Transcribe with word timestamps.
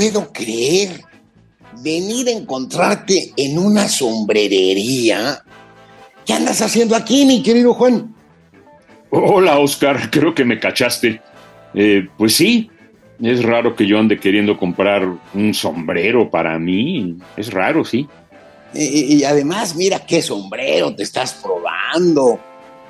Puedo 0.00 0.32
creer. 0.32 1.02
Venir 1.82 2.28
a 2.28 2.30
encontrarte 2.30 3.32
en 3.36 3.58
una 3.58 3.86
sombrerería. 3.86 5.44
¿Qué 6.24 6.32
andas 6.32 6.62
haciendo 6.62 6.96
aquí, 6.96 7.26
mi 7.26 7.42
querido 7.42 7.74
Juan? 7.74 8.14
Hola, 9.10 9.58
Oscar. 9.58 10.10
Creo 10.10 10.34
que 10.34 10.42
me 10.46 10.58
cachaste. 10.58 11.20
Eh, 11.74 12.08
pues 12.16 12.34
sí, 12.34 12.70
es 13.22 13.42
raro 13.42 13.76
que 13.76 13.86
yo 13.86 13.98
ande 13.98 14.18
queriendo 14.18 14.56
comprar 14.56 15.06
un 15.34 15.52
sombrero 15.52 16.30
para 16.30 16.58
mí. 16.58 17.18
Es 17.36 17.52
raro, 17.52 17.84
sí. 17.84 18.08
Y, 18.72 19.16
y 19.16 19.24
además, 19.24 19.76
mira 19.76 19.98
qué 19.98 20.22
sombrero 20.22 20.94
te 20.96 21.02
estás 21.02 21.34
probando. 21.34 22.40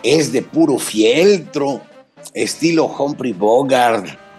Es 0.04 0.30
de 0.30 0.42
puro 0.42 0.78
fieltro, 0.78 1.80
estilo 2.34 2.86
Humphrey 2.86 3.32
Bogart. 3.32 4.29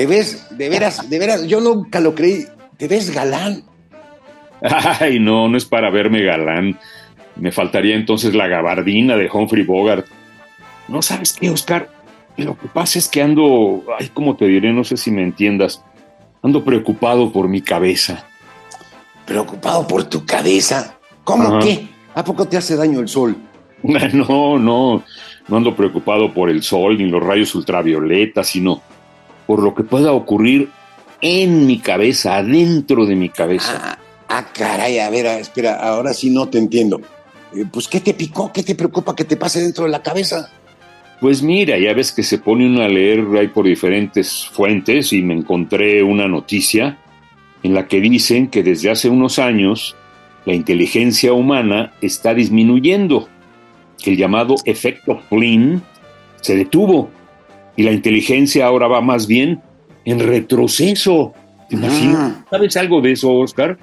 Te 0.00 0.06
ves, 0.06 0.46
de 0.56 0.70
veras, 0.70 1.10
de 1.10 1.18
veras, 1.18 1.46
yo 1.46 1.60
nunca 1.60 2.00
lo 2.00 2.14
creí. 2.14 2.46
Te 2.78 2.88
ves 2.88 3.10
galán. 3.10 3.64
Ay, 4.98 5.20
no, 5.20 5.46
no 5.46 5.58
es 5.58 5.66
para 5.66 5.90
verme 5.90 6.22
galán. 6.22 6.78
Me 7.36 7.52
faltaría 7.52 7.96
entonces 7.96 8.34
la 8.34 8.48
gabardina 8.48 9.18
de 9.18 9.28
Humphrey 9.30 9.62
Bogart. 9.62 10.06
No 10.88 11.02
sabes 11.02 11.34
qué, 11.34 11.50
Oscar. 11.50 11.90
Lo 12.38 12.58
que 12.58 12.66
pasa 12.68 12.98
es 12.98 13.08
que 13.08 13.20
ando, 13.20 13.84
ay, 13.98 14.08
¿cómo 14.14 14.36
te 14.36 14.46
diré? 14.46 14.72
No 14.72 14.84
sé 14.84 14.96
si 14.96 15.10
me 15.10 15.22
entiendas. 15.22 15.84
Ando 16.42 16.64
preocupado 16.64 17.30
por 17.30 17.46
mi 17.48 17.60
cabeza. 17.60 18.24
Preocupado 19.26 19.86
por 19.86 20.04
tu 20.04 20.24
cabeza. 20.24 20.96
¿Cómo 21.24 21.58
Ajá. 21.58 21.58
qué? 21.58 21.88
¿A 22.14 22.24
poco 22.24 22.48
te 22.48 22.56
hace 22.56 22.74
daño 22.74 23.00
el 23.00 23.08
sol? 23.08 23.36
No, 24.14 24.58
no, 24.58 25.04
no 25.46 25.56
ando 25.58 25.76
preocupado 25.76 26.32
por 26.32 26.48
el 26.48 26.62
sol 26.62 26.96
ni 26.96 27.10
los 27.10 27.22
rayos 27.22 27.54
ultravioletas, 27.54 28.46
sino 28.46 28.80
por 29.50 29.64
lo 29.64 29.74
que 29.74 29.82
pueda 29.82 30.12
ocurrir 30.12 30.68
en 31.20 31.66
mi 31.66 31.80
cabeza, 31.80 32.36
adentro 32.36 33.04
de 33.04 33.16
mi 33.16 33.30
cabeza. 33.30 33.80
Ah, 33.82 33.98
ah, 34.28 34.46
caray, 34.54 35.00
a 35.00 35.10
ver, 35.10 35.26
espera, 35.26 35.74
ahora 35.74 36.14
sí 36.14 36.30
no 36.30 36.48
te 36.48 36.58
entiendo. 36.58 37.00
Eh, 37.52 37.64
pues, 37.68 37.88
¿qué 37.88 37.98
te 37.98 38.14
picó? 38.14 38.52
¿Qué 38.52 38.62
te 38.62 38.76
preocupa 38.76 39.16
que 39.16 39.24
te 39.24 39.36
pase 39.36 39.60
dentro 39.60 39.86
de 39.86 39.90
la 39.90 40.04
cabeza? 40.04 40.48
Pues 41.20 41.42
mira, 41.42 41.76
ya 41.80 41.92
ves 41.94 42.12
que 42.12 42.22
se 42.22 42.38
pone 42.38 42.64
uno 42.64 42.80
a 42.80 42.86
leer 42.86 43.26
ahí 43.36 43.48
por 43.48 43.66
diferentes 43.66 44.46
fuentes 44.52 45.12
y 45.12 45.20
me 45.20 45.34
encontré 45.34 46.00
una 46.04 46.28
noticia 46.28 46.98
en 47.64 47.74
la 47.74 47.88
que 47.88 48.00
dicen 48.00 48.50
que 48.50 48.62
desde 48.62 48.92
hace 48.92 49.08
unos 49.08 49.40
años 49.40 49.96
la 50.44 50.54
inteligencia 50.54 51.32
humana 51.32 51.92
está 52.00 52.34
disminuyendo, 52.34 53.28
que 54.00 54.12
el 54.12 54.16
llamado 54.16 54.54
efecto 54.64 55.20
Flynn 55.28 55.82
se 56.40 56.54
detuvo 56.54 57.10
y 57.76 57.82
la 57.82 57.92
inteligencia 57.92 58.66
ahora 58.66 58.86
va 58.88 59.00
más 59.00 59.26
bien 59.26 59.60
en 60.04 60.20
retroceso. 60.20 61.32
¿Te 61.68 61.76
imaginas? 61.76 62.16
Ah. 62.36 62.44
¿Sabes 62.50 62.76
algo 62.76 63.00
de 63.00 63.12
eso, 63.12 63.32
Oscar? 63.32 63.78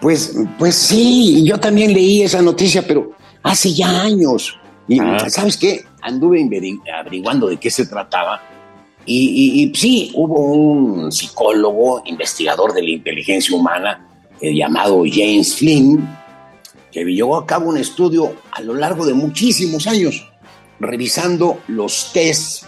Pues, 0.00 0.36
pues 0.58 0.74
sí, 0.74 1.42
yo 1.44 1.58
también 1.58 1.92
leí 1.92 2.22
esa 2.22 2.40
noticia, 2.42 2.86
pero 2.86 3.12
hace 3.42 3.72
ya 3.74 4.02
años. 4.02 4.56
Y 4.86 5.00
Ah. 5.00 5.28
¿sabes 5.28 5.56
qué? 5.56 5.84
Anduve 6.00 6.40
averiguando 6.98 7.48
de 7.48 7.56
qué 7.56 7.70
se 7.70 7.86
trataba. 7.86 8.40
Y, 9.04 9.16
y- 9.16 9.62
y 9.64 9.74
sí, 9.74 10.12
hubo 10.14 10.52
un 10.52 11.10
psicólogo, 11.10 12.02
investigador 12.06 12.72
de 12.74 12.82
la 12.82 12.90
inteligencia 12.90 13.56
humana, 13.56 14.06
eh, 14.40 14.54
llamado 14.54 15.02
James 15.10 15.56
Flynn, 15.56 16.06
que 16.92 17.04
llevó 17.04 17.36
a 17.36 17.46
cabo 17.46 17.70
un 17.70 17.78
estudio 17.78 18.32
a 18.52 18.60
lo 18.60 18.74
largo 18.74 19.04
de 19.06 19.14
muchísimos 19.14 19.86
años, 19.86 20.30
revisando 20.78 21.58
los 21.68 22.12
tests 22.12 22.67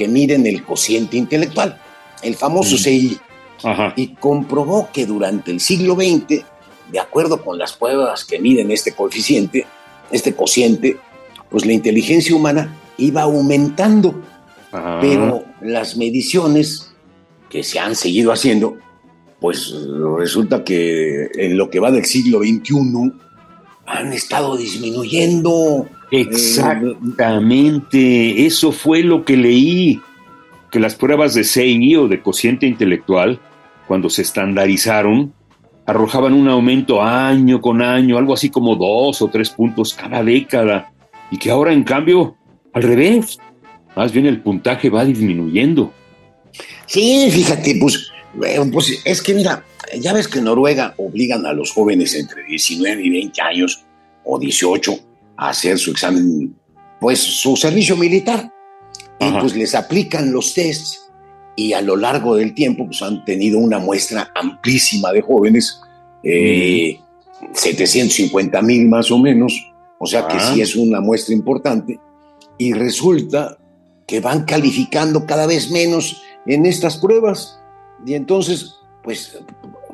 que 0.00 0.08
miden 0.08 0.46
el 0.46 0.64
cociente 0.64 1.18
intelectual, 1.18 1.78
el 2.22 2.34
famoso 2.34 2.76
Mm. 2.76 2.78
CI 2.78 3.18
Ajá. 3.62 3.92
y 3.96 4.14
comprobó 4.14 4.88
que 4.90 5.04
durante 5.04 5.50
el 5.50 5.60
siglo 5.60 5.94
XX, 5.94 6.42
de 6.90 6.98
acuerdo 6.98 7.44
con 7.44 7.58
las 7.58 7.74
pruebas 7.74 8.24
que 8.24 8.38
miden 8.38 8.70
este 8.70 8.92
coeficiente, 8.92 9.66
este 10.10 10.34
cociente, 10.34 10.96
pues 11.50 11.66
la 11.66 11.74
inteligencia 11.74 12.34
humana 12.34 12.74
iba 12.96 13.20
aumentando, 13.24 14.22
pero 15.02 15.44
las 15.60 15.98
mediciones 15.98 16.90
que 17.50 17.62
se 17.62 17.78
han 17.78 17.94
seguido 17.94 18.32
haciendo, 18.32 18.78
pues 19.38 19.70
resulta 20.16 20.64
que 20.64 21.28
en 21.34 21.58
lo 21.58 21.68
que 21.68 21.78
va 21.78 21.90
del 21.90 22.06
siglo 22.06 22.38
XXI 22.38 23.12
han 23.90 24.12
estado 24.12 24.56
disminuyendo. 24.56 25.88
Exactamente, 26.12 28.46
eso 28.46 28.72
fue 28.72 29.02
lo 29.02 29.24
que 29.24 29.36
leí, 29.36 30.00
que 30.70 30.80
las 30.80 30.94
pruebas 30.94 31.34
de 31.34 31.44
CI 31.44 31.96
o 31.96 32.08
de 32.08 32.22
cociente 32.22 32.66
intelectual, 32.66 33.38
cuando 33.86 34.10
se 34.10 34.22
estandarizaron, 34.22 35.32
arrojaban 35.86 36.32
un 36.32 36.48
aumento 36.48 37.02
año 37.02 37.60
con 37.60 37.82
año, 37.82 38.18
algo 38.18 38.34
así 38.34 38.50
como 38.50 38.76
dos 38.76 39.22
o 39.22 39.28
tres 39.28 39.50
puntos 39.50 39.94
cada 39.94 40.22
década, 40.22 40.92
y 41.30 41.36
que 41.36 41.50
ahora 41.50 41.72
en 41.72 41.84
cambio, 41.84 42.36
al 42.72 42.82
revés, 42.82 43.38
más 43.96 44.12
bien 44.12 44.26
el 44.26 44.40
puntaje 44.40 44.90
va 44.90 45.04
disminuyendo. 45.04 45.92
Sí, 46.86 47.28
fíjate, 47.30 47.76
pues, 47.80 48.10
pues 48.72 49.00
es 49.04 49.22
que 49.22 49.34
mira, 49.34 49.64
ya 49.98 50.12
ves 50.12 50.28
que 50.28 50.38
en 50.38 50.44
Noruega 50.44 50.94
obligan 50.96 51.46
a 51.46 51.52
los 51.52 51.72
jóvenes 51.72 52.14
entre 52.14 52.44
19 52.44 53.02
y 53.02 53.10
20 53.10 53.42
años 53.42 53.84
o 54.24 54.38
18 54.38 54.98
a 55.36 55.48
hacer 55.50 55.78
su 55.78 55.90
examen, 55.90 56.54
pues 57.00 57.18
su 57.18 57.56
servicio 57.56 57.96
militar. 57.96 58.52
Y 59.18 59.30
pues 59.32 59.54
les 59.54 59.74
aplican 59.74 60.32
los 60.32 60.54
tests 60.54 61.10
y 61.54 61.74
a 61.74 61.82
lo 61.82 61.94
largo 61.96 62.36
del 62.36 62.54
tiempo 62.54 62.86
pues 62.86 63.02
han 63.02 63.22
tenido 63.26 63.58
una 63.58 63.78
muestra 63.78 64.30
amplísima 64.34 65.12
de 65.12 65.20
jóvenes, 65.20 65.78
eh, 66.22 66.98
750 67.52 68.62
mil 68.62 68.88
más 68.88 69.10
o 69.10 69.18
menos, 69.18 69.52
o 69.98 70.06
sea 70.06 70.26
que 70.26 70.36
Ah. 70.36 70.52
sí 70.54 70.62
es 70.62 70.74
una 70.74 71.00
muestra 71.00 71.34
importante. 71.34 71.98
Y 72.56 72.72
resulta 72.72 73.58
que 74.06 74.20
van 74.20 74.44
calificando 74.44 75.26
cada 75.26 75.46
vez 75.46 75.70
menos 75.70 76.22
en 76.46 76.64
estas 76.64 76.96
pruebas. 76.96 77.59
Y 78.06 78.14
entonces, 78.14 78.80
pues, 79.02 79.38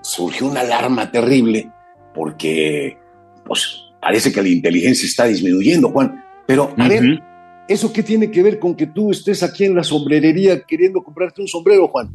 surgió 0.03 0.47
una 0.47 0.61
alarma 0.61 1.11
terrible 1.11 1.71
porque, 2.15 2.97
pues, 3.45 3.83
parece 4.01 4.33
que 4.33 4.43
la 4.43 4.49
inteligencia 4.49 5.07
está 5.07 5.25
disminuyendo, 5.25 5.91
Juan. 5.91 6.25
Pero, 6.47 6.73
a 6.77 6.89
ver. 6.89 7.21
¿eso 7.69 7.93
qué 7.93 8.03
tiene 8.03 8.31
que 8.31 8.43
ver 8.43 8.59
con 8.59 8.77
que 8.77 8.87
tú 8.87 9.11
estés 9.11 9.43
aquí 9.43 9.65
en 9.65 9.75
la 9.75 9.83
sombrerería 9.83 10.63
queriendo 10.63 11.03
comprarte 11.03 11.41
un 11.41 11.49
sombrero, 11.49 11.89
Juan? 11.89 12.11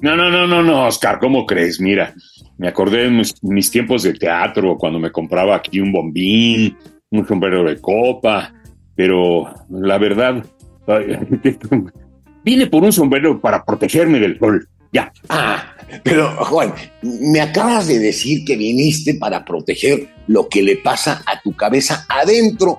No, 0.00 0.14
no, 0.14 0.30
no, 0.30 0.46
no, 0.46 0.62
no, 0.62 0.86
Oscar, 0.86 1.18
¿cómo 1.18 1.44
crees? 1.44 1.80
Mira, 1.80 2.14
me 2.58 2.68
acordé 2.68 3.04
de 3.04 3.10
mis, 3.10 3.34
mis 3.42 3.70
tiempos 3.70 4.02
de 4.02 4.12
teatro, 4.14 4.76
cuando 4.76 4.98
me 4.98 5.10
compraba 5.10 5.56
aquí 5.56 5.80
un 5.80 5.92
bombín, 5.92 6.76
un 7.10 7.26
sombrero 7.26 7.64
de 7.64 7.80
copa, 7.80 8.52
pero 8.94 9.48
la 9.70 9.96
verdad, 9.98 10.44
vine 12.44 12.66
por 12.66 12.82
un 12.84 12.92
sombrero 12.92 13.40
para 13.40 13.64
protegerme 13.64 14.18
del 14.20 14.38
sol. 14.38 14.68
Ya, 14.90 15.12
Ah, 15.28 15.74
pero, 16.02 16.28
Juan, 16.46 16.72
me 17.02 17.40
acabas 17.42 17.88
de 17.88 17.98
decir 17.98 18.44
que 18.46 18.56
viniste 18.56 19.14
para 19.14 19.44
proteger 19.44 20.08
lo 20.28 20.48
que 20.48 20.62
le 20.62 20.76
pasa 20.76 21.22
a 21.26 21.40
tu 21.42 21.52
cabeza 21.54 22.06
adentro. 22.08 22.78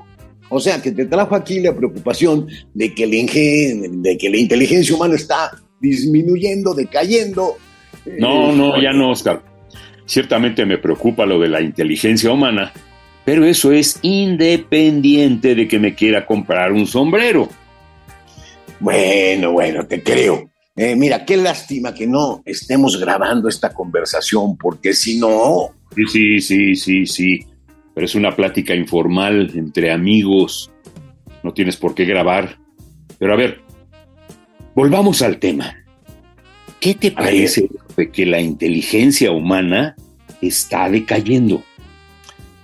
O 0.49 0.59
sea, 0.59 0.81
que 0.81 0.91
te 0.91 1.05
trajo 1.05 1.35
aquí 1.35 1.59
la 1.59 1.75
preocupación 1.75 2.47
de 2.73 2.95
que, 2.95 3.03
el 3.03 3.11
ingen- 3.11 4.01
de 4.01 4.17
que 4.17 4.29
la 4.31 4.37
inteligencia 4.37 4.95
humana 4.95 5.13
está 5.15 5.51
disminuyendo, 5.79 6.73
decayendo. 6.73 7.57
no, 8.17 8.51
Eh, 8.51 8.55
no, 8.55 8.81
ya 8.81 8.91
no, 8.91 9.11
Oscar. 9.11 9.43
Ciertamente 10.09 10.65
me 10.65 10.79
preocupa 10.79 11.23
lo 11.27 11.39
de 11.39 11.49
la 11.49 11.61
inteligencia 11.61 12.31
humana, 12.31 12.73
pero 13.23 13.45
eso 13.45 13.71
es 13.71 13.99
independiente 14.01 15.53
de 15.53 15.67
que 15.67 15.77
me 15.77 15.93
quiera 15.93 16.25
comprar 16.25 16.71
un 16.71 16.87
sombrero. 16.87 17.47
Bueno, 18.79 19.51
bueno, 19.51 19.85
te 19.85 20.01
creo. 20.01 20.49
Eh, 20.75 20.95
mira, 20.95 21.23
qué 21.25 21.37
lástima 21.37 21.93
que 21.93 22.07
no 22.07 22.41
estemos 22.43 22.99
grabando 22.99 23.47
esta 23.47 23.71
conversación, 23.71 24.57
porque 24.57 24.93
si 24.93 25.19
no, 25.19 25.75
Sí, 25.95 26.07
sí, 26.07 26.41
sí, 26.41 26.75
sí, 26.75 27.05
sí. 27.05 27.45
pero 27.93 28.05
es 28.05 28.15
una 28.15 28.35
plática 28.35 28.73
informal 28.73 29.51
entre 29.53 29.91
amigos, 29.91 30.71
no 31.43 31.53
tienes 31.53 31.77
por 31.77 31.93
qué 31.93 32.05
grabar. 32.05 32.57
Pero 33.19 33.33
a 33.33 33.37
ver, 33.37 33.61
volvamos 34.73 35.21
al 35.21 35.37
tema. 35.37 35.78
¿Qué 36.79 36.95
te 36.95 37.11
parece 37.11 37.69
de 37.97 38.09
que 38.09 38.25
la 38.25 38.39
inteligencia 38.39 39.31
humana 39.31 39.95
está 40.41 40.89
decayendo? 40.89 41.63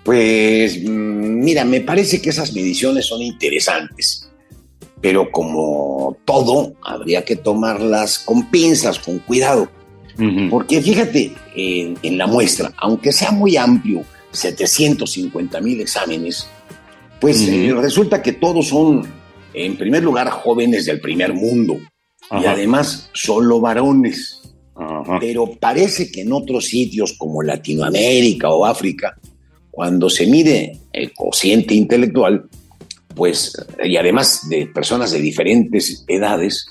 Pues 0.03 0.79
mira, 0.81 1.65
me 1.65 1.81
parece 1.81 2.21
que 2.21 2.29
esas 2.29 2.53
mediciones 2.53 3.07
son 3.07 3.21
interesantes, 3.21 4.29
pero 5.01 5.31
como 5.31 6.15
todo, 6.23 6.75
habría 6.81 7.25
que 7.25 7.35
tomarlas 7.35 8.19
con 8.19 8.49
pinzas, 8.49 8.99
con 8.99 9.19
cuidado. 9.19 9.69
Porque 10.49 10.81
fíjate, 10.81 11.33
en, 11.57 12.17
la 12.17 12.25
muestra, 12.25 12.71
aunque 12.77 13.11
sea 13.11 13.31
muy 13.31 13.57
amplio, 13.57 14.05
750 14.31 15.59
mil 15.59 15.81
exámenes, 15.81 16.47
pues 17.19 17.45
eh, 17.49 17.73
resulta 17.75 18.21
que 18.21 18.31
todos 18.31 18.69
son, 18.69 19.05
en 19.53 19.75
primer 19.75 20.03
lugar, 20.03 20.29
jóvenes 20.29 20.85
del 20.85 21.01
primer 21.01 21.33
mundo 21.33 21.79
y 22.31 22.45
además 22.45 23.09
solo 23.13 23.59
varones. 23.59 24.41
Pero 25.19 25.51
parece 25.59 26.11
que 26.11 26.21
en 26.21 26.33
otros 26.33 26.65
sitios 26.65 27.13
como 27.13 27.41
Latinoamérica 27.41 28.49
o 28.49 28.65
África, 28.65 29.17
cuando 29.71 30.09
se 30.09 30.25
mide 30.25 30.79
el 30.91 31.13
cociente 31.13 31.73
intelectual, 31.73 32.49
pues, 33.15 33.53
y 33.83 33.95
además 33.95 34.47
de 34.49 34.67
personas 34.67 35.11
de 35.11 35.19
diferentes 35.19 36.03
edades, 36.07 36.67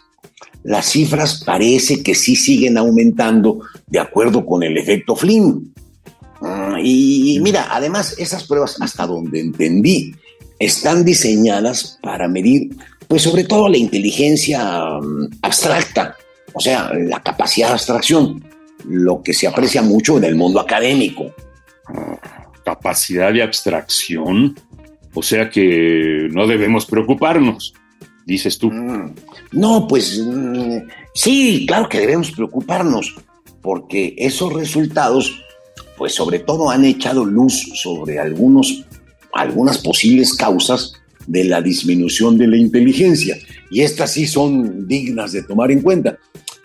las 0.65 0.87
cifras 0.87 1.43
parece 1.45 2.03
que 2.03 2.15
sí 2.15 2.37
siguen 2.37 2.79
aumentando 2.79 3.61
de 3.87 3.99
acuerdo 3.99 4.45
con 4.45 4.63
el 4.63 4.77
efecto 4.79 5.15
Flynn. 5.17 5.73
Ah, 6.41 6.79
y, 6.83 7.39
mira, 7.43 7.69
además 7.71 8.17
esas 8.19 8.45
pruebas, 8.45 8.77
hasta 8.81 9.07
donde 9.07 9.41
entendí, 9.41 10.15
están 10.59 11.05
diseñadas 11.05 11.99
para 12.03 12.29
medir, 12.29 12.71
pues 13.09 13.23
sobre 13.23 13.45
todo 13.45 13.69
la 13.69 13.77
inteligencia 13.77 14.99
mm, 15.01 15.39
abstracta, 15.43 16.17
o 16.53 16.61
sea, 16.61 16.93
la 16.95 17.23
capacidad 17.23 17.69
de 17.69 17.75
abstracción, 17.75 18.45
lo 18.89 19.23
que 19.23 19.33
se 19.33 19.47
aprecia 19.47 19.83
mucho 19.83 20.19
en 20.19 20.25
el 20.25 20.35
mundo 20.35 20.61
académico 20.61 21.33
capacidad 22.65 23.33
de 23.33 23.43
abstracción, 23.43 24.59
o 25.13 25.23
sea 25.23 25.51
que 25.51 26.29
no 26.33 26.47
debemos 26.47 26.87
preocuparnos, 26.87 27.75
dices 28.27 28.59
tú. 28.59 28.71
Mm. 28.71 29.15
No, 29.53 29.87
pues 29.87 30.19
mm, 30.19 30.79
sí, 31.15 31.67
claro 31.69 31.89
que 31.89 32.01
debemos 32.01 32.33
preocuparnos, 32.33 33.15
porque 33.63 34.15
esos 34.19 34.53
resultados, 34.53 35.41
pues 35.97 36.15
sobre 36.15 36.41
todo 36.41 36.71
han 36.71 36.85
echado 36.85 37.25
luz 37.25 37.71
sobre 37.75 38.19
algunos, 38.19 38.85
algunas 39.33 39.79
posibles 39.79 40.35
causas 40.35 40.95
de 41.27 41.45
la 41.45 41.63
disminución 41.63 42.37
de 42.39 42.47
la 42.47 42.57
inteligencia, 42.57 43.39
y 43.71 43.81
estas 43.83 44.13
sí 44.13 44.27
son 44.27 44.87
dignas 44.87 45.33
de 45.33 45.43
tomar 45.43 45.71
en 45.71 45.81
cuenta. 45.81 46.19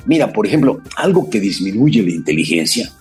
Mira, 0.06 0.32
por 0.32 0.46
ejemplo, 0.46 0.82
algo 0.96 1.30
que 1.30 1.40
disminuye 1.40 2.02
la 2.04 2.12
inteligencia 2.12 2.92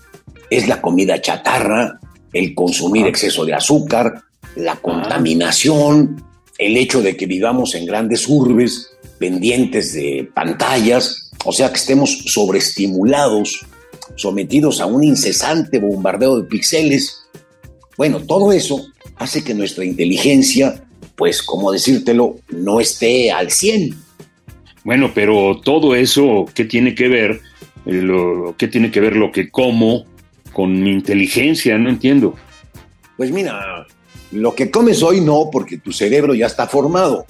es 0.51 0.67
la 0.67 0.81
comida 0.81 1.21
chatarra, 1.21 2.01
el 2.33 2.55
consumir 2.55 3.07
exceso 3.07 3.45
de 3.45 3.55
azúcar, 3.55 4.23
la 4.57 4.77
contaminación, 4.77 6.25
el 6.59 6.77
hecho 6.77 7.03
de 7.03 7.17
que 7.17 7.27
vivamos 7.27 7.75
en 7.75 7.87
grandes 7.87 8.29
urbes, 8.29 8.91
pendientes 9.19 9.93
de 9.93 10.29
pantallas, 10.35 11.31
o 11.45 11.53
sea 11.53 11.71
que 11.71 11.79
estemos 11.79 12.25
sobreestimulados, 12.27 13.67
sometidos 14.17 14.81
a 14.81 14.87
un 14.87 15.05
incesante 15.05 15.79
bombardeo 15.79 16.41
de 16.41 16.49
píxeles. 16.49 17.25
Bueno, 17.97 18.21
todo 18.21 18.53
eso 18.53 18.87
hace 19.17 19.45
que 19.45 19.55
nuestra 19.55 19.85
inteligencia, 19.85 20.88
pues, 21.19 21.43
como 21.43 21.71
decírtelo, 21.73 22.37
no 22.49 22.81
esté 22.81 23.31
al 23.31 23.51
100. 23.51 23.95
Bueno, 24.85 25.11
pero 25.15 25.61
todo 25.63 25.95
eso, 25.95 26.47
¿qué 26.55 26.65
tiene 26.65 26.95
que 26.95 27.09
ver? 27.09 27.41
Eh, 27.85 27.93
lo, 27.93 28.55
¿Qué 28.57 28.69
tiene 28.69 28.91
que 28.91 29.01
ver 29.01 29.17
lo 29.17 29.31
que 29.31 29.51
como 29.51 30.07
con 30.59 30.83
mi 30.83 30.91
inteligencia, 30.91 31.79
no 31.79 31.89
entiendo. 31.89 32.35
Pues 33.17 33.31
mira, 33.31 33.87
lo 34.33 34.55
que 34.57 34.73
comes 34.73 35.05
hoy 35.05 35.21
no, 35.21 35.51
porque 35.53 35.79
tu 35.79 35.93
cerebro 35.93 36.35
ya 36.35 36.47
está 36.47 36.67
formado. 36.67 37.27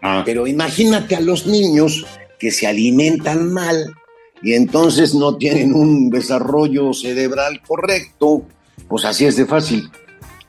Ah. 0.00 0.22
Pero 0.24 0.46
imagínate 0.46 1.16
a 1.16 1.20
los 1.20 1.46
niños 1.46 2.06
que 2.38 2.52
se 2.52 2.66
alimentan 2.66 3.52
mal 3.52 3.94
y 4.42 4.52
entonces 4.54 5.12
no 5.14 5.36
tienen 5.36 5.74
un 5.74 6.10
desarrollo 6.10 6.92
cerebral 6.92 7.60
correcto, 7.66 8.42
pues 8.88 9.04
así 9.04 9.26
es 9.26 9.36
de 9.36 9.46
fácil. 9.46 9.90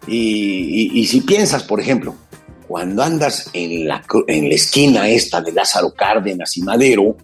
Y, 0.07 1.05
si 1.07 1.21
piensas, 1.21 1.63
por 1.63 1.79
ejemplo, 1.79 2.15
cuando 2.69 3.01
andas 3.01 3.49
en 3.51 3.87
la, 3.87 4.03
en 4.27 4.47
la 4.47 4.53
esquina 4.53 5.09
esta 5.09 5.41
de 5.41 5.51
Lázaro 5.51 5.91
Cárdenas 5.91 6.55
y 6.55 6.61
Madero, 6.61 7.17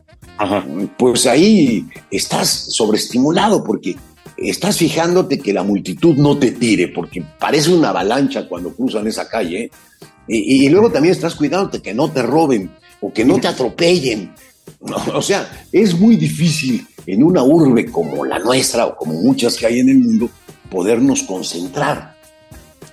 pues 0.97 1.27
ahí 1.27 1.85
estás 2.09 2.49
sobreestimulado 2.49 3.63
porque 3.63 3.95
estás 4.37 4.79
fijándote 4.79 5.37
que 5.37 5.53
la 5.53 5.61
multitud 5.61 6.15
no 6.15 6.35
te 6.39 6.49
tire, 6.49 6.87
porque 6.87 7.23
parece 7.39 7.71
una 7.71 7.89
avalancha 7.89 8.49
cuando 8.49 8.73
cruzan 8.73 9.05
esa 9.05 9.29
calle, 9.29 9.69
y, 10.27 10.67
luego 10.69 10.91
también 10.91 11.13
estás 11.13 11.35
cuidándote 11.35 11.79
que 11.79 11.93
no 11.93 12.09
te 12.09 12.23
roben 12.23 12.71
o 12.99 13.13
que 13.13 13.23
no 13.23 13.39
te 13.39 13.47
atropellen. 13.47 14.33
o 15.13 15.21
sea, 15.21 15.67
es 15.71 15.93
muy 15.93 16.15
difícil 16.15 16.87
en 17.05 17.21
una 17.21 17.43
urbe 17.43 17.85
como 17.85 18.25
la 18.25 18.39
nuestra 18.39 18.87
o 18.87 18.95
como 18.95 19.13
muchas 19.13 19.55
que 19.57 19.67
hay 19.67 19.81
en 19.81 19.89
el 19.89 19.99
mundo 19.99 20.27
podernos 20.71 21.21
concentrar. 21.21 22.15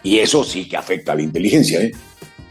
Y 0.02 0.18
eso 0.18 0.44
sí 0.44 0.68
que 0.68 0.76
afecta 0.76 1.12
a 1.12 1.14
la 1.14 1.22
inteligencia. 1.22 1.80
¿eh? 1.80 1.92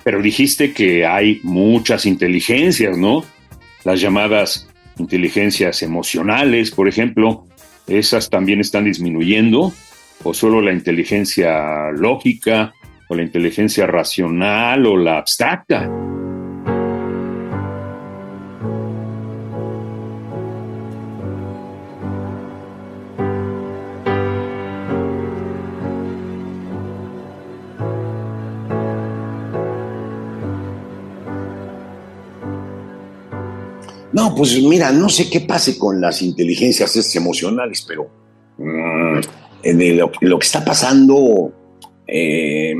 Pero 0.03 0.21
dijiste 0.21 0.73
que 0.73 1.05
hay 1.05 1.39
muchas 1.43 2.05
inteligencias, 2.05 2.97
¿no? 2.97 3.23
Las 3.83 4.01
llamadas 4.01 4.67
inteligencias 4.97 5.81
emocionales, 5.83 6.71
por 6.71 6.87
ejemplo, 6.87 7.45
esas 7.87 8.29
también 8.29 8.59
están 8.59 8.85
disminuyendo, 8.85 9.73
o 10.23 10.33
solo 10.33 10.61
la 10.61 10.71
inteligencia 10.71 11.91
lógica, 11.91 12.73
o 13.09 13.15
la 13.15 13.23
inteligencia 13.23 13.87
racional, 13.87 14.85
o 14.85 14.97
la 14.97 15.17
abstracta. 15.17 15.89
No, 34.13 34.35
pues 34.35 34.61
mira, 34.61 34.91
no 34.91 35.09
sé 35.09 35.29
qué 35.29 35.41
pase 35.41 35.77
con 35.77 36.01
las 36.01 36.21
inteligencias 36.21 37.15
emocionales, 37.15 37.85
pero 37.87 38.09
mm, 38.57 39.19
lo, 40.21 40.39
que 40.39 40.45
está 40.45 40.65
pasando, 40.65 41.53
eh, 42.07 42.75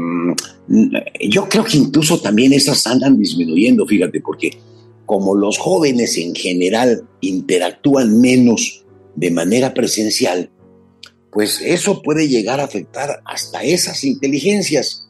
yo 1.21 1.47
creo 1.47 1.63
que 1.63 1.77
incluso 1.77 2.19
también 2.19 2.51
esas 2.53 2.85
andan 2.87 3.17
disminuyendo, 3.17 3.85
fíjate, 3.85 4.19
porque 4.19 4.57
como 5.05 5.35
los 5.35 5.57
jóvenes 5.57 6.17
en 6.17 6.35
general 6.35 7.03
interactúan 7.21 8.19
menos 8.19 8.85
de 9.15 9.31
manera 9.31 9.73
presencial, 9.73 10.49
pues 11.31 11.61
eso 11.61 12.01
puede 12.01 12.27
llegar 12.27 12.59
a 12.59 12.65
afectar 12.65 13.21
hasta 13.25 13.63
esas 13.63 14.03
inteligencias. 14.03 15.09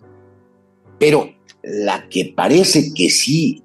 Pero 0.99 1.33
la 1.63 2.07
que 2.09 2.33
parece 2.35 2.93
que 2.93 3.09
sí 3.09 3.63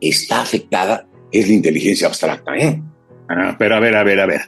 está 0.00 0.42
afectada 0.42 1.08
es 1.38 1.48
la 1.48 1.54
inteligencia 1.54 2.06
abstracta, 2.06 2.56
¿eh? 2.56 2.82
Ah, 3.28 3.56
pero 3.58 3.76
a 3.76 3.80
ver, 3.80 3.96
a 3.96 4.04
ver, 4.04 4.20
a 4.20 4.26
ver. 4.26 4.40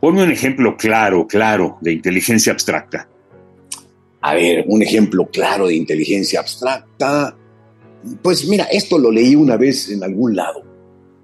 Ponme 0.00 0.22
un 0.22 0.30
ejemplo 0.30 0.76
claro, 0.76 1.26
claro, 1.26 1.78
de 1.80 1.92
inteligencia 1.92 2.52
abstracta. 2.52 3.08
A 4.22 4.34
ver, 4.34 4.64
un 4.66 4.82
ejemplo 4.82 5.28
claro 5.30 5.66
de 5.66 5.74
inteligencia 5.74 6.40
abstracta. 6.40 7.36
Pues 8.22 8.46
mira, 8.48 8.64
esto 8.64 8.98
lo 8.98 9.10
leí 9.10 9.34
una 9.34 9.56
vez 9.56 9.90
en 9.90 10.02
algún 10.02 10.36
lado. 10.36 10.62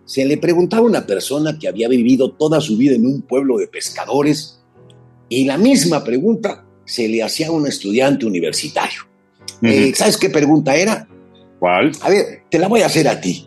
Se 0.05 0.25
le 0.25 0.37
preguntaba 0.39 0.83
a 0.83 0.87
una 0.87 1.07
persona 1.07 1.59
que 1.59 1.69
había 1.69 1.89
vivido 1.89 2.33
toda 2.33 2.61
su 2.61 2.77
vida 2.77 2.95
en 2.95 3.07
un 3.07 3.23
pueblo 3.23 3.59
de 3.59 3.67
pescadores 3.67 4.61
y 5.29 5.45
la 5.45 5.59
misma 5.59 6.05
pregunta 6.05 6.65
se 6.85 7.09
le 7.09 7.23
hacía 7.23 7.49
a 7.49 7.53
un 7.53 7.67
estudiante 7.67 8.25
universitario. 8.25 9.03
Eh, 9.63 9.93
¿Sabes 9.95 10.17
qué 10.17 10.31
pregunta 10.31 10.77
era? 10.77 11.09
¿Cuál? 11.59 11.93
A 12.03 12.11
ver, 12.11 12.43
te 12.51 12.59
la 12.59 12.69
voy 12.69 12.83
a 12.83 12.87
hacer 12.87 13.09
a 13.09 13.21
ti. 13.21 13.46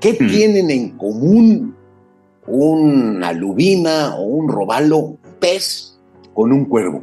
¿Qué 0.00 0.12
hmm. 0.12 0.28
tienen 0.28 0.70
en 0.70 0.90
común 0.96 1.76
una 2.46 3.32
lubina 3.32 4.16
o 4.16 4.22
un 4.22 4.48
robalo, 4.48 5.18
pez, 5.40 5.98
con 6.34 6.52
un 6.52 6.64
cuervo? 6.64 7.02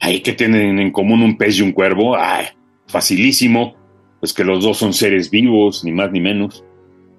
Ay, 0.00 0.20
¿qué 0.20 0.32
tienen 0.32 0.78
en 0.78 0.90
común 0.92 1.22
un 1.22 1.36
pez 1.36 1.58
y 1.58 1.62
un 1.62 1.72
cuervo? 1.72 2.16
Ay, 2.16 2.46
facilísimo. 2.86 3.74
Pues 4.20 4.32
que 4.32 4.44
los 4.44 4.62
dos 4.62 4.78
son 4.78 4.92
seres 4.92 5.30
vivos, 5.30 5.84
ni 5.84 5.92
más 5.92 6.10
ni 6.12 6.20
menos. 6.20 6.64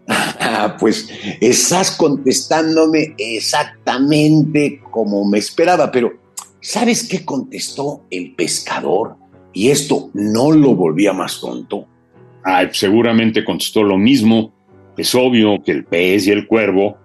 Ah, 0.07 0.75
pues 0.79 1.09
estás 1.39 1.91
contestándome 1.91 3.15
exactamente 3.17 4.81
como 4.91 5.25
me 5.25 5.37
esperaba, 5.37 5.91
pero 5.91 6.13
¿sabes 6.61 7.07
qué 7.07 7.23
contestó 7.23 8.03
el 8.09 8.35
pescador 8.35 9.17
y 9.53 9.69
esto 9.69 10.09
no 10.13 10.51
lo 10.51 10.75
volvía 10.75 11.13
más 11.13 11.39
tonto. 11.39 11.87
Ay, 12.43 12.69
seguramente 12.73 13.45
contestó 13.45 13.83
lo 13.83 13.97
mismo. 13.97 14.51
Es 14.97 15.15
obvio 15.15 15.61
que 15.63 15.71
el 15.71 15.85
pez 15.85 16.27
y 16.27 16.31
el 16.31 16.47
cuervo, 16.47 16.97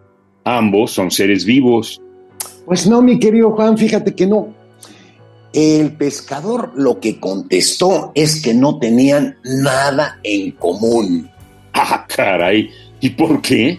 ambos 0.44 0.92
son 0.92 1.10
seres 1.10 1.44
vivos. 1.44 2.00
Pues 2.66 2.86
no, 2.86 3.00
mi 3.00 3.18
querido 3.18 3.52
Juan, 3.52 3.78
fíjate 3.78 4.14
que 4.14 4.26
no. 4.26 4.54
El 5.52 5.92
pescador 5.92 6.72
lo 6.76 7.00
que 7.00 7.18
contestó 7.18 8.12
es 8.14 8.42
que 8.42 8.52
no 8.52 8.78
tenían 8.78 9.36
nada 9.42 10.18
en 10.22 10.52
común. 10.52 11.30
Ah, 11.80 12.04
caray. 12.08 12.70
¿Y 12.98 13.10
por 13.10 13.40
qué? 13.40 13.78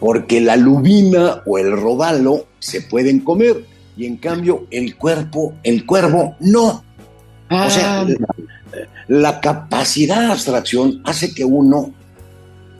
Porque 0.00 0.40
la 0.40 0.56
lubina 0.56 1.40
o 1.46 1.56
el 1.58 1.70
robalo 1.70 2.46
se 2.58 2.80
pueden 2.80 3.20
comer 3.20 3.64
y 3.96 4.06
en 4.06 4.16
cambio 4.16 4.66
el 4.70 4.96
cuerpo, 4.96 5.54
el 5.62 5.86
cuervo 5.86 6.34
no. 6.40 6.82
o 7.50 7.70
sea, 7.70 8.00
ah. 8.00 8.06
la, 9.06 9.40
capacidad 9.40 10.22
de 10.22 10.32
abstracción 10.32 11.02
hace 11.04 11.32
que 11.32 11.44
uno 11.44 11.92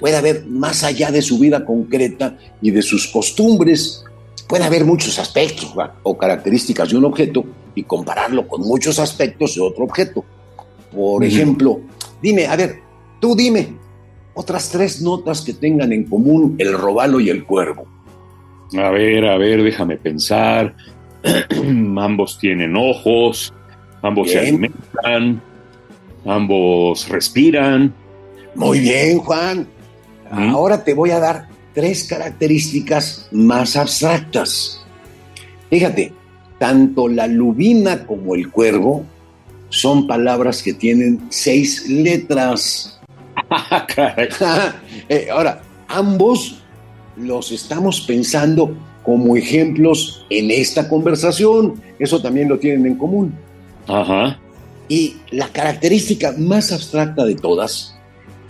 pueda 0.02 0.20
ver 0.20 0.46
más 0.48 0.82
allá 0.82 1.12
de 1.12 1.22
su 1.22 1.38
vida 1.38 1.64
concreta 1.64 2.36
y 2.60 2.72
de 2.72 2.82
sus 2.82 3.06
costumbres. 3.06 4.04
Puede 4.48 4.64
haber 4.64 4.84
muchos 4.84 5.16
aspectos 5.20 5.72
o 6.02 6.18
características 6.18 6.90
de 6.90 6.96
un 6.96 7.04
objeto 7.04 7.44
y 7.76 7.84
compararlo 7.84 8.48
con 8.48 8.62
muchos 8.62 8.98
aspectos 8.98 9.54
de 9.54 9.60
otro 9.60 9.84
objeto. 9.84 10.24
Por 10.92 11.22
ejemplo, 11.22 11.82
dime, 12.20 12.46
a 12.46 12.56
ver, 12.56 12.80
tú 13.20 13.36
dime, 13.36 13.74
otras 14.34 14.70
tres 14.70 15.00
notas 15.00 15.40
que 15.40 15.52
tengan 15.52 15.92
en 15.92 16.02
común 16.02 16.56
el 16.58 16.72
robalo 16.72 17.20
y 17.20 17.30
el 17.30 17.44
cuervo. 17.44 17.84
A 18.76 18.90
ver, 18.90 19.24
a 19.24 19.38
ver, 19.38 19.62
déjame 19.62 19.98
pensar. 19.98 20.74
ambos 21.96 22.40
tienen 22.40 22.76
ojos, 22.76 23.54
ambos 24.02 24.32
se 24.32 24.40
alimentan, 24.40 25.40
ambos 26.24 27.08
respiran. 27.08 27.94
Muy 28.56 28.80
bien, 28.80 29.20
Juan. 29.20 29.68
Ahora 30.32 30.82
te 30.82 30.94
voy 30.94 31.10
a 31.10 31.20
dar 31.20 31.46
tres 31.74 32.04
características 32.04 33.28
más 33.32 33.76
abstractas. 33.76 34.82
Fíjate, 35.68 36.12
tanto 36.58 37.06
la 37.06 37.26
lubina 37.26 38.06
como 38.06 38.34
el 38.34 38.50
cuervo 38.50 39.04
son 39.68 40.06
palabras 40.06 40.62
que 40.62 40.72
tienen 40.72 41.26
seis 41.30 41.88
letras. 41.88 42.98
Eh, 45.08 45.28
ahora, 45.30 45.60
ambos 45.88 46.62
los 47.16 47.52
estamos 47.52 48.00
pensando 48.00 48.74
como 49.02 49.36
ejemplos 49.36 50.24
en 50.30 50.50
esta 50.50 50.88
conversación. 50.88 51.74
Eso 51.98 52.22
también 52.22 52.48
lo 52.48 52.58
tienen 52.58 52.86
en 52.86 52.94
común. 52.94 53.34
Ajá. 53.86 54.38
Y 54.88 55.16
la 55.30 55.48
característica 55.48 56.32
más 56.38 56.72
abstracta 56.72 57.26
de 57.26 57.34
todas 57.34 57.94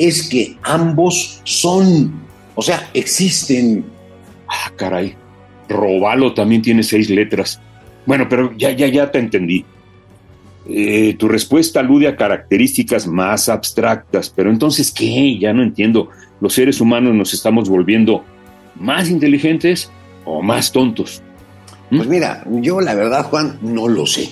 es 0.02 0.28
que 0.28 0.56
ambos 0.62 1.40
son, 1.44 2.12
o 2.54 2.62
sea, 2.62 2.90
existen. 2.92 3.84
Ah, 4.48 4.72
caray. 4.76 5.14
Robalo 5.68 6.34
también 6.34 6.60
tiene 6.60 6.82
seis 6.82 7.08
letras. 7.08 7.60
Bueno, 8.04 8.26
pero 8.28 8.52
ya, 8.56 8.72
ya, 8.72 8.88
ya 8.88 9.10
te 9.10 9.18
entendí. 9.20 9.64
Eh, 10.68 11.14
tu 11.18 11.28
respuesta 11.28 11.80
alude 11.80 12.08
a 12.08 12.16
características 12.16 13.06
más 13.06 13.48
abstractas, 13.48 14.30
pero 14.30 14.50
entonces, 14.50 14.90
¿qué? 14.90 15.38
Ya 15.38 15.52
no 15.52 15.62
entiendo. 15.62 16.08
¿Los 16.40 16.54
seres 16.54 16.80
humanos 16.80 17.14
nos 17.14 17.32
estamos 17.32 17.68
volviendo 17.68 18.24
más 18.74 19.08
inteligentes 19.08 19.90
o 20.24 20.42
más 20.42 20.72
tontos? 20.72 21.22
¿Mm? 21.90 21.96
Pues 21.96 22.08
mira, 22.08 22.44
yo 22.60 22.80
la 22.80 22.94
verdad, 22.94 23.24
Juan, 23.24 23.58
no 23.62 23.86
lo 23.86 24.04
sé. 24.06 24.30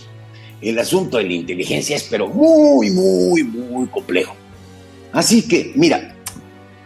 El 0.60 0.78
asunto 0.78 1.18
de 1.18 1.24
la 1.24 1.32
inteligencia 1.32 1.96
es 1.96 2.08
pero 2.10 2.26
muy, 2.26 2.90
muy, 2.90 3.44
muy 3.44 3.86
complejo. 3.86 4.34
Así 5.12 5.46
que, 5.46 5.72
mira, 5.74 6.14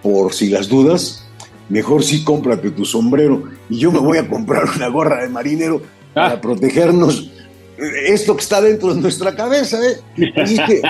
por 0.02 0.32
si 0.32 0.48
las 0.48 0.68
dudas, 0.68 1.26
mejor 1.68 2.04
sí 2.04 2.24
cómprate 2.24 2.70
tu 2.70 2.84
sombrero 2.84 3.44
y 3.68 3.78
yo 3.78 3.92
me 3.92 3.98
voy 3.98 4.18
a 4.18 4.28
comprar 4.28 4.64
una 4.76 4.88
gorra 4.88 5.22
de 5.22 5.28
marinero 5.28 5.82
para 6.12 6.34
ah. 6.34 6.40
protegernos 6.40 7.30
esto 8.06 8.36
que 8.36 8.42
está 8.42 8.60
dentro 8.60 8.94
de 8.94 9.00
nuestra 9.00 9.34
cabeza, 9.34 9.78
¿eh? 9.84 10.32
Así 10.36 10.56
que 10.56 10.80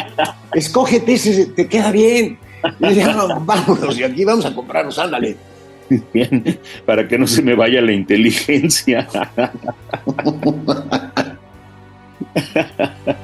escógete 0.53 1.15
ese, 1.15 1.47
te 1.47 1.67
queda 1.67 1.91
bien. 1.91 2.39
Y 2.81 3.01
vámonos, 3.41 3.99
y 3.99 4.03
aquí 4.03 4.25
vamos 4.25 4.45
a 4.45 4.55
comprarnos, 4.55 4.99
ándale. 4.99 5.37
Bien, 6.13 6.59
para 6.87 7.07
que 7.07 7.19
no 7.19 7.27
se 7.27 7.43
me 7.43 7.55
vaya 7.55 7.81
la 7.81 7.93
inteligencia. 7.93 9.09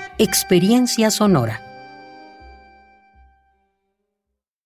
Experiencia 0.23 1.09
Sonora. 1.09 1.70